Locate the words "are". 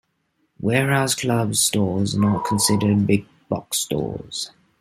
2.15-2.19